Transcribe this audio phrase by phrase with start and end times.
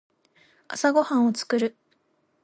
[0.67, 1.75] 朝ごはんを作る。